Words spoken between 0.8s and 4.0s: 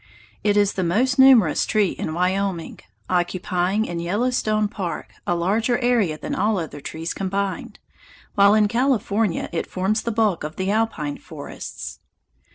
most numerous tree in Wyoming, occupying in